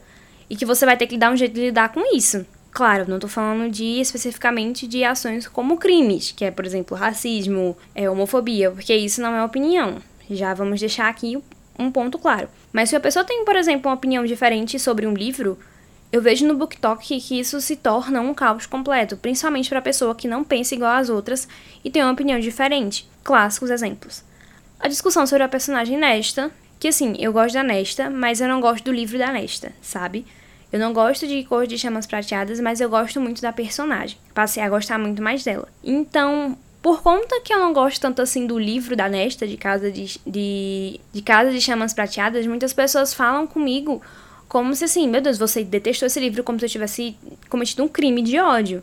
e 0.48 0.56
que 0.56 0.64
você 0.64 0.84
vai 0.84 0.96
ter 0.96 1.06
que 1.06 1.18
dar 1.18 1.32
um 1.32 1.36
jeito 1.36 1.54
de 1.54 1.60
lidar 1.60 1.92
com 1.92 2.14
isso. 2.14 2.46
Claro, 2.70 3.06
não 3.08 3.16
estou 3.16 3.30
falando 3.30 3.70
de 3.70 4.00
especificamente 4.00 4.86
de 4.86 5.02
ações 5.02 5.48
como 5.48 5.78
crimes, 5.78 6.32
que 6.32 6.44
é, 6.44 6.50
por 6.50 6.66
exemplo, 6.66 6.96
racismo, 6.96 7.76
é, 7.94 8.08
homofobia, 8.08 8.70
porque 8.70 8.94
isso 8.94 9.22
não 9.22 9.34
é 9.34 9.42
opinião. 9.42 9.96
Já 10.30 10.52
vamos 10.52 10.78
deixar 10.78 11.08
aqui 11.08 11.42
um 11.78 11.90
ponto 11.90 12.18
claro. 12.18 12.48
Mas 12.72 12.90
se 12.90 12.96
a 12.96 13.00
pessoa 13.00 13.24
tem, 13.24 13.44
por 13.44 13.56
exemplo, 13.56 13.90
uma 13.90 13.96
opinião 13.96 14.24
diferente 14.26 14.78
sobre 14.78 15.06
um 15.06 15.14
livro, 15.14 15.58
eu 16.16 16.22
vejo 16.22 16.46
no 16.46 16.56
BookTok 16.56 17.20
que 17.20 17.38
isso 17.38 17.60
se 17.60 17.76
torna 17.76 18.22
um 18.22 18.32
caos 18.32 18.64
completo, 18.64 19.18
principalmente 19.18 19.68
para 19.68 19.80
a 19.80 19.82
pessoa 19.82 20.14
que 20.14 20.26
não 20.26 20.42
pensa 20.42 20.74
igual 20.74 20.92
às 20.92 21.10
outras 21.10 21.46
e 21.84 21.90
tem 21.90 22.02
uma 22.02 22.12
opinião 22.12 22.40
diferente. 22.40 23.06
Clássicos 23.22 23.70
exemplos. 23.70 24.24
A 24.80 24.88
discussão 24.88 25.26
sobre 25.26 25.42
a 25.42 25.48
personagem 25.48 25.98
Nesta, 25.98 26.50
que 26.80 26.88
assim, 26.88 27.14
eu 27.18 27.34
gosto 27.34 27.52
da 27.52 27.62
Nesta, 27.62 28.08
mas 28.08 28.40
eu 28.40 28.48
não 28.48 28.62
gosto 28.62 28.84
do 28.84 28.92
livro 28.92 29.18
da 29.18 29.30
Nesta, 29.30 29.72
sabe? 29.82 30.24
Eu 30.72 30.80
não 30.80 30.94
gosto 30.94 31.26
de 31.26 31.44
cor 31.44 31.66
de 31.66 31.78
chamas 31.78 32.06
prateadas, 32.06 32.60
mas 32.60 32.80
eu 32.80 32.88
gosto 32.88 33.20
muito 33.20 33.42
da 33.42 33.52
personagem. 33.52 34.16
Passei 34.32 34.62
a 34.62 34.70
gostar 34.70 34.98
muito 34.98 35.22
mais 35.22 35.44
dela. 35.44 35.68
Então, 35.84 36.56
por 36.80 37.02
conta 37.02 37.42
que 37.42 37.52
eu 37.52 37.58
não 37.58 37.74
gosto 37.74 38.00
tanto 38.00 38.22
assim 38.22 38.46
do 38.46 38.58
livro 38.58 38.96
da 38.96 39.06
Nesta, 39.06 39.46
de 39.46 39.58
Casa 39.58 39.90
de, 39.92 40.18
de, 40.26 40.98
de 41.12 41.22
Casa 41.22 41.50
de 41.50 41.60
Chamas 41.60 41.92
Prateadas, 41.92 42.46
muitas 42.46 42.72
pessoas 42.72 43.12
falam 43.12 43.46
comigo 43.46 44.00
como 44.48 44.74
se 44.74 44.84
assim, 44.84 45.08
meu 45.08 45.20
Deus, 45.20 45.38
você 45.38 45.64
detestou 45.64 46.06
esse 46.06 46.20
livro 46.20 46.44
como 46.44 46.58
se 46.58 46.66
eu 46.66 46.70
tivesse 46.70 47.16
cometido 47.48 47.82
um 47.82 47.88
crime 47.88 48.22
de 48.22 48.38
ódio, 48.38 48.82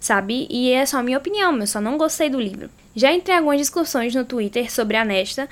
sabe? 0.00 0.46
E 0.50 0.72
é 0.72 0.84
só 0.86 0.98
a 0.98 1.02
minha 1.02 1.18
opinião, 1.18 1.58
eu 1.58 1.66
só 1.66 1.80
não 1.80 1.98
gostei 1.98 2.30
do 2.30 2.40
livro. 2.40 2.70
Já 2.94 3.12
entrei 3.12 3.36
algumas 3.36 3.58
discussões 3.58 4.14
no 4.14 4.24
Twitter 4.24 4.70
sobre 4.70 4.96
a 4.96 5.04
Nesta, 5.04 5.48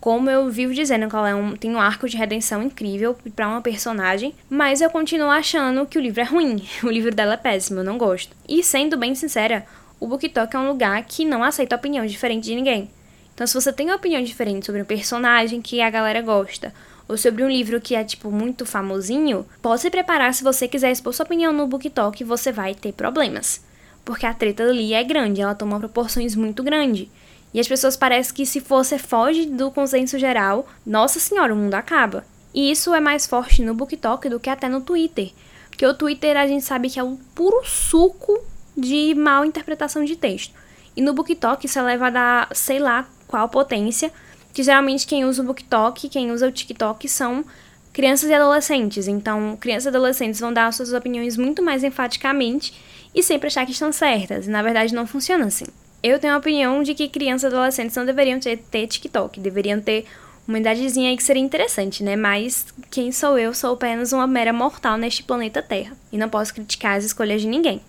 como 0.00 0.28
eu 0.28 0.50
vivo 0.50 0.74
dizendo 0.74 1.08
que 1.08 1.16
ela 1.16 1.30
é 1.30 1.34
um, 1.34 1.56
tem 1.56 1.74
um 1.74 1.80
arco 1.80 2.06
de 2.08 2.16
redenção 2.16 2.62
incrível 2.62 3.16
para 3.34 3.48
uma 3.48 3.62
personagem, 3.62 4.34
mas 4.50 4.82
eu 4.82 4.90
continuo 4.90 5.30
achando 5.30 5.86
que 5.86 5.96
o 5.96 6.00
livro 6.00 6.20
é 6.20 6.24
ruim. 6.24 6.62
O 6.84 6.90
livro 6.90 7.14
dela 7.14 7.34
é 7.34 7.38
péssimo, 7.38 7.80
eu 7.80 7.84
não 7.84 7.96
gosto. 7.96 8.36
E 8.46 8.62
sendo 8.62 8.98
bem 8.98 9.14
sincera, 9.14 9.64
o 9.98 10.06
BookTok 10.06 10.54
é 10.54 10.58
um 10.58 10.68
lugar 10.68 11.02
que 11.04 11.24
não 11.24 11.42
aceita 11.42 11.76
opinião 11.76 12.04
diferente 12.04 12.44
de 12.44 12.54
ninguém. 12.54 12.90
Então, 13.34 13.46
se 13.46 13.54
você 13.54 13.72
tem 13.72 13.86
uma 13.86 13.96
opinião 13.96 14.22
diferente 14.22 14.66
sobre 14.66 14.82
um 14.82 14.84
personagem 14.84 15.62
que 15.62 15.80
a 15.80 15.88
galera 15.88 16.20
gosta, 16.20 16.72
ou 17.08 17.16
sobre 17.16 17.42
um 17.42 17.48
livro 17.48 17.80
que 17.80 17.94
é, 17.94 18.02
tipo, 18.02 18.30
muito 18.30 18.64
famosinho, 18.64 19.46
pode 19.60 19.82
se 19.82 19.90
preparar 19.90 20.32
se 20.32 20.44
você 20.44 20.66
quiser 20.66 20.90
expor 20.90 21.12
sua 21.12 21.24
opinião 21.24 21.52
no 21.52 21.66
BookTok, 21.66 22.24
você 22.24 22.50
vai 22.50 22.74
ter 22.74 22.92
problemas. 22.92 23.62
Porque 24.04 24.26
a 24.26 24.34
treta 24.34 24.62
ali 24.64 24.92
é 24.94 25.02
grande, 25.02 25.40
ela 25.40 25.54
toma 25.54 25.78
proporções 25.78 26.34
muito 26.34 26.62
grandes. 26.62 27.08
E 27.52 27.60
as 27.60 27.68
pessoas 27.68 27.96
parecem 27.96 28.34
que 28.34 28.44
se 28.44 28.60
você 28.60 28.98
foge 28.98 29.46
do 29.46 29.70
consenso 29.70 30.18
geral, 30.18 30.66
nossa 30.84 31.20
senhora, 31.20 31.54
o 31.54 31.56
mundo 31.56 31.74
acaba. 31.74 32.24
E 32.52 32.70
isso 32.70 32.94
é 32.94 33.00
mais 33.00 33.26
forte 33.26 33.62
no 33.62 33.74
BookTok 33.74 34.28
do 34.28 34.40
que 34.40 34.50
até 34.50 34.68
no 34.68 34.80
Twitter. 34.80 35.30
Porque 35.68 35.86
o 35.86 35.94
Twitter 35.94 36.36
a 36.36 36.46
gente 36.46 36.64
sabe 36.64 36.90
que 36.90 36.98
é 36.98 37.02
o 37.02 37.18
puro 37.34 37.64
suco 37.64 38.40
de 38.76 39.14
mal 39.14 39.44
interpretação 39.44 40.04
de 40.04 40.16
texto. 40.16 40.54
E 40.96 41.02
no 41.02 41.12
BookTok 41.12 41.66
isso 41.66 41.78
é 41.78 41.82
levado 41.82 42.16
a 42.16 42.48
sei 42.52 42.78
lá 42.78 43.08
qual 43.26 43.48
potência, 43.48 44.12
que 44.54 44.62
geralmente 44.62 45.06
quem 45.06 45.24
usa 45.24 45.42
o 45.42 45.44
BookTok, 45.44 46.08
quem 46.08 46.30
usa 46.30 46.46
o 46.46 46.52
TikTok 46.52 47.08
são 47.08 47.44
crianças 47.92 48.30
e 48.30 48.32
adolescentes. 48.32 49.08
Então, 49.08 49.56
crianças 49.60 49.86
e 49.86 49.88
adolescentes 49.88 50.40
vão 50.40 50.52
dar 50.52 50.72
suas 50.72 50.92
opiniões 50.92 51.36
muito 51.36 51.60
mais 51.60 51.82
enfaticamente 51.82 52.72
e 53.12 53.22
sempre 53.22 53.48
achar 53.48 53.66
que 53.66 53.72
estão 53.72 53.92
certas. 53.92 54.46
E 54.46 54.50
na 54.50 54.62
verdade 54.62 54.94
não 54.94 55.06
funciona 55.06 55.44
assim. 55.46 55.66
Eu 56.02 56.18
tenho 56.18 56.34
a 56.34 56.38
opinião 56.38 56.82
de 56.82 56.94
que 56.94 57.08
crianças 57.08 57.52
e 57.52 57.54
adolescentes 57.54 57.96
não 57.96 58.06
deveriam 58.06 58.38
ter, 58.38 58.58
ter 58.58 58.86
TikTok, 58.86 59.40
deveriam 59.40 59.80
ter 59.80 60.06
uma 60.46 60.58
idadezinha 60.58 61.10
aí 61.10 61.16
que 61.16 61.22
seria 61.22 61.42
interessante, 61.42 62.04
né? 62.04 62.14
Mas 62.14 62.66
quem 62.90 63.10
sou 63.10 63.38
eu? 63.38 63.52
Sou 63.54 63.74
apenas 63.74 64.12
uma 64.12 64.26
mera 64.26 64.52
mortal 64.52 64.96
neste 64.96 65.22
planeta 65.22 65.62
Terra. 65.62 65.96
E 66.12 66.18
não 66.18 66.28
posso 66.28 66.54
criticar 66.54 66.96
as 66.96 67.04
escolhas 67.04 67.40
de 67.40 67.48
ninguém. 67.48 67.80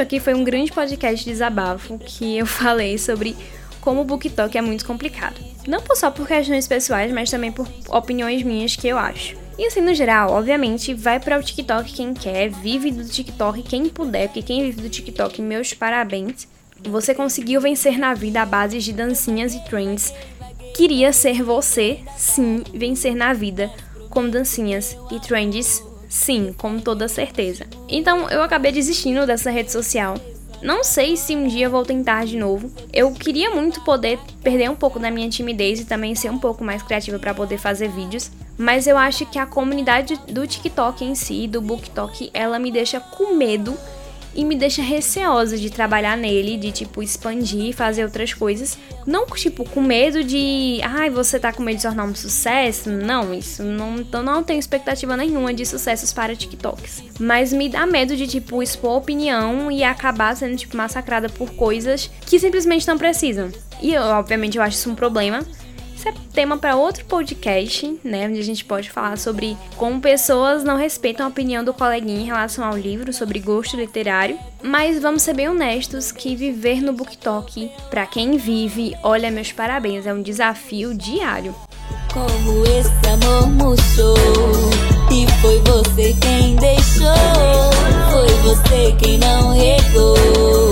Isso 0.00 0.04
aqui 0.06 0.18
foi 0.18 0.32
um 0.32 0.42
grande 0.42 0.72
podcast 0.72 1.22
de 1.22 1.30
desabafo 1.30 1.98
que 1.98 2.38
eu 2.38 2.46
falei 2.46 2.96
sobre 2.96 3.36
como 3.82 4.00
o 4.00 4.04
BookTok 4.04 4.56
é 4.56 4.62
muito 4.62 4.86
complicado. 4.86 5.38
Não 5.68 5.78
só 5.94 6.10
por 6.10 6.26
questões 6.26 6.66
pessoais, 6.66 7.12
mas 7.12 7.30
também 7.30 7.52
por 7.52 7.68
opiniões 7.86 8.42
minhas 8.42 8.74
que 8.74 8.88
eu 8.88 8.96
acho. 8.96 9.36
E 9.58 9.66
assim, 9.66 9.82
no 9.82 9.92
geral, 9.92 10.30
obviamente, 10.30 10.94
vai 10.94 11.20
para 11.20 11.38
o 11.38 11.42
TikTok 11.42 11.92
quem 11.92 12.14
quer, 12.14 12.48
vive 12.48 12.90
do 12.90 13.04
TikTok 13.04 13.62
quem 13.62 13.90
puder, 13.90 14.28
porque 14.28 14.40
quem 14.40 14.62
vive 14.62 14.80
do 14.80 14.88
TikTok, 14.88 15.42
meus 15.42 15.74
parabéns. 15.74 16.48
Você 16.82 17.14
conseguiu 17.14 17.60
vencer 17.60 17.98
na 17.98 18.14
vida 18.14 18.40
à 18.40 18.46
base 18.46 18.78
de 18.78 18.94
dancinhas 18.94 19.52
e 19.52 19.62
trends. 19.66 20.14
Queria 20.74 21.12
ser 21.12 21.42
você, 21.42 22.00
sim, 22.16 22.62
vencer 22.72 23.14
na 23.14 23.34
vida 23.34 23.70
com 24.08 24.26
dancinhas 24.26 24.96
e 25.12 25.20
trends 25.20 25.89
Sim, 26.10 26.52
com 26.58 26.80
toda 26.80 27.06
certeza. 27.06 27.66
Então 27.88 28.28
eu 28.28 28.42
acabei 28.42 28.72
desistindo 28.72 29.24
dessa 29.24 29.48
rede 29.48 29.70
social. 29.70 30.16
Não 30.60 30.84
sei 30.84 31.16
se 31.16 31.34
um 31.36 31.46
dia 31.46 31.70
vou 31.70 31.84
tentar 31.84 32.26
de 32.26 32.36
novo. 32.36 32.70
Eu 32.92 33.12
queria 33.12 33.48
muito 33.54 33.80
poder 33.82 34.18
perder 34.42 34.68
um 34.68 34.74
pouco 34.74 34.98
da 34.98 35.10
minha 35.10 35.30
timidez 35.30 35.80
e 35.80 35.84
também 35.86 36.14
ser 36.14 36.28
um 36.28 36.38
pouco 36.38 36.64
mais 36.64 36.82
criativa 36.82 37.18
para 37.18 37.32
poder 37.32 37.56
fazer 37.56 37.88
vídeos, 37.88 38.30
Mas 38.60 38.86
eu 38.86 38.98
acho 38.98 39.24
que 39.24 39.38
a 39.38 39.46
comunidade 39.46 40.20
do 40.28 40.46
TikTok 40.46 41.02
em 41.02 41.14
si, 41.14 41.48
do 41.48 41.62
BookTok, 41.62 42.30
ela 42.34 42.58
me 42.58 42.70
deixa 42.70 43.00
com 43.00 43.34
medo 43.34 43.74
e 44.34 44.44
me 44.44 44.54
deixa 44.54 44.82
receosa 44.82 45.56
de 45.56 45.70
trabalhar 45.70 46.16
nele, 46.16 46.56
de 46.56 46.72
tipo 46.72 47.02
expandir, 47.02 47.74
fazer 47.74 48.04
outras 48.04 48.32
coisas. 48.32 48.78
Não 49.06 49.26
tipo 49.26 49.68
com 49.68 49.80
medo 49.80 50.22
de, 50.22 50.80
ai, 50.82 51.10
você 51.10 51.38
tá 51.38 51.52
com 51.52 51.62
medo 51.62 51.76
de 51.76 51.82
tornar 51.82 52.04
um 52.04 52.14
sucesso. 52.14 52.90
Não, 52.90 53.32
isso 53.34 53.62
não, 53.62 53.96
então 53.96 54.22
não 54.22 54.42
tenho 54.42 54.60
expectativa 54.60 55.16
nenhuma 55.16 55.52
de 55.52 55.64
sucessos 55.64 56.12
para 56.12 56.36
TikToks. 56.36 57.02
Mas 57.18 57.52
me 57.52 57.68
dá 57.68 57.86
medo 57.86 58.16
de 58.16 58.26
tipo 58.26 58.62
expor 58.62 58.96
opinião 58.96 59.70
e 59.70 59.82
acabar 59.82 60.36
sendo 60.36 60.56
tipo 60.56 60.76
massacrada 60.76 61.28
por 61.28 61.50
coisas 61.54 62.10
que 62.26 62.38
simplesmente 62.38 62.86
não 62.86 62.98
precisam. 62.98 63.50
E 63.82 63.96
obviamente 63.96 64.58
eu 64.58 64.62
acho 64.62 64.76
isso 64.76 64.90
um 64.90 64.94
problema. 64.94 65.40
Tema 66.32 66.56
para 66.56 66.76
outro 66.76 67.04
podcast, 67.04 67.98
né? 68.04 68.28
Onde 68.28 68.38
a 68.38 68.44
gente 68.44 68.64
pode 68.64 68.88
falar 68.90 69.18
sobre 69.18 69.56
como 69.76 70.00
pessoas 70.00 70.62
não 70.62 70.76
respeitam 70.76 71.26
a 71.26 71.28
opinião 71.28 71.64
do 71.64 71.74
coleguinha 71.74 72.20
em 72.20 72.26
relação 72.26 72.64
ao 72.64 72.76
livro, 72.76 73.12
sobre 73.12 73.40
gosto 73.40 73.76
literário. 73.76 74.38
Mas 74.62 75.00
vamos 75.00 75.22
ser 75.22 75.34
bem 75.34 75.48
honestos 75.48 76.12
que 76.12 76.36
viver 76.36 76.80
no 76.80 76.92
BookTok, 76.92 77.70
para 77.90 78.06
quem 78.06 78.36
vive, 78.36 78.94
olha, 79.02 79.30
meus 79.30 79.50
parabéns, 79.50 80.06
é 80.06 80.14
um 80.14 80.22
desafio 80.22 80.94
diário. 80.94 81.54
Como 82.12 82.64
esse 82.66 82.90
amor 83.08 83.48
murchou 83.48 84.16
E 85.12 85.26
foi 85.40 85.60
você 85.60 86.12
quem 86.20 86.56
deixou 86.56 87.06
Foi 88.10 88.28
você 88.42 88.92
quem 88.98 89.18
não 89.18 89.52
regou 89.52 90.69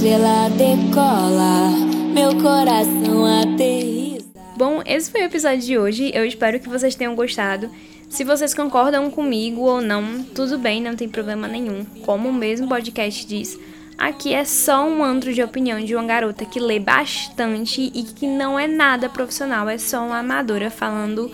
estrela 0.00 0.48
decola, 0.48 1.68
meu 2.14 2.34
coração 2.40 3.26
aterriza. 3.26 4.24
Bom, 4.56 4.82
esse 4.86 5.10
foi 5.10 5.20
o 5.20 5.24
episódio 5.24 5.60
de 5.60 5.76
hoje. 5.76 6.10
Eu 6.14 6.24
espero 6.24 6.58
que 6.58 6.70
vocês 6.70 6.94
tenham 6.94 7.14
gostado. 7.14 7.70
Se 8.08 8.24
vocês 8.24 8.54
concordam 8.54 9.10
comigo 9.10 9.60
ou 9.60 9.82
não, 9.82 10.22
tudo 10.22 10.56
bem, 10.56 10.80
não 10.80 10.96
tem 10.96 11.06
problema 11.06 11.46
nenhum. 11.46 11.84
Como 12.06 12.30
o 12.30 12.32
mesmo 12.32 12.66
podcast 12.66 13.26
diz, 13.26 13.58
aqui 13.98 14.32
é 14.32 14.42
só 14.42 14.88
um 14.88 15.04
antro 15.04 15.34
de 15.34 15.42
opinião 15.42 15.78
de 15.84 15.94
uma 15.94 16.06
garota 16.06 16.46
que 16.46 16.58
lê 16.58 16.80
bastante 16.80 17.92
e 17.94 18.02
que 18.02 18.26
não 18.26 18.58
é 18.58 18.66
nada 18.66 19.06
profissional, 19.06 19.68
é 19.68 19.76
só 19.76 20.02
uma 20.06 20.20
amadora 20.20 20.70
falando 20.70 21.30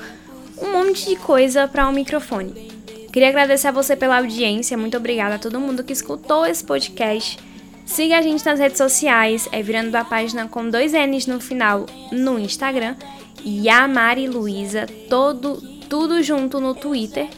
um 0.60 0.72
monte 0.72 1.08
de 1.08 1.14
coisa 1.14 1.68
para 1.68 1.88
um 1.88 1.92
microfone. 1.92 2.72
Queria 3.12 3.28
agradecer 3.28 3.68
a 3.68 3.72
você 3.72 3.94
pela 3.94 4.18
audiência, 4.18 4.76
muito 4.76 4.96
obrigada 4.96 5.36
a 5.36 5.38
todo 5.38 5.60
mundo 5.60 5.84
que 5.84 5.92
escutou 5.92 6.44
esse 6.44 6.64
podcast. 6.64 7.45
Siga 7.86 8.18
a 8.18 8.22
gente 8.22 8.44
nas 8.44 8.58
redes 8.58 8.78
sociais, 8.78 9.48
é 9.52 9.62
virando 9.62 9.94
a 9.94 10.04
página 10.04 10.48
com 10.48 10.68
dois 10.68 10.92
N's 10.92 11.26
no 11.26 11.40
final 11.40 11.86
no 12.10 12.36
Instagram 12.36 12.96
e 13.44 13.68
a 13.68 13.86
Mari 13.86 14.26
Luiza, 14.26 14.86
todo, 15.08 15.62
tudo 15.88 16.20
junto 16.20 16.60
no 16.60 16.74
Twitter. 16.74 17.28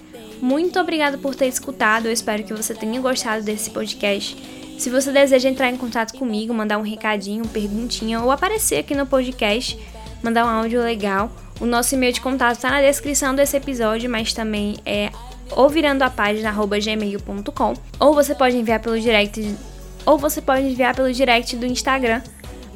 Muito 0.40 0.80
obrigada 0.80 1.18
por 1.18 1.34
ter 1.34 1.46
escutado, 1.46 2.06
eu 2.06 2.12
espero 2.12 2.42
que 2.44 2.54
você 2.54 2.74
tenha 2.74 2.98
gostado 2.98 3.44
desse 3.44 3.70
podcast. 3.70 4.36
Se 4.78 4.88
você 4.88 5.12
deseja 5.12 5.50
entrar 5.50 5.68
em 5.68 5.76
contato 5.76 6.16
comigo, 6.16 6.54
mandar 6.54 6.78
um 6.78 6.82
recadinho, 6.82 7.46
perguntinha 7.46 8.20
ou 8.20 8.30
aparecer 8.30 8.78
aqui 8.78 8.94
no 8.94 9.06
podcast, 9.06 9.78
mandar 10.22 10.46
um 10.46 10.48
áudio 10.48 10.80
legal, 10.82 11.30
o 11.60 11.66
nosso 11.66 11.94
e-mail 11.94 12.12
de 12.12 12.22
contato 12.22 12.56
está 12.56 12.70
na 12.70 12.80
descrição 12.80 13.34
desse 13.34 13.56
episódio, 13.56 14.08
mas 14.08 14.32
também 14.32 14.78
é 14.86 15.10
ou 15.50 15.68
virando 15.68 16.02
a 16.02 16.10
página 16.10 16.52
gmail.com 16.52 17.74
ou 18.00 18.14
você 18.14 18.34
pode 18.34 18.56
enviar 18.56 18.80
pelo 18.80 18.98
direct 18.98 19.56
ou 20.08 20.16
você 20.16 20.40
pode 20.40 20.62
enviar 20.62 20.94
pelo 20.94 21.12
direct 21.12 21.54
do 21.54 21.66
Instagram. 21.66 22.22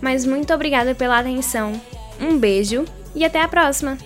Mas 0.02 0.26
muito 0.26 0.52
obrigada 0.52 0.94
pela 0.94 1.18
atenção. 1.18 1.72
Um 2.20 2.36
beijo 2.36 2.84
e 3.14 3.24
até 3.24 3.40
a 3.40 3.48
próxima! 3.48 3.96